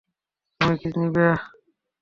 [0.61, 1.27] তুমি কী নিবে?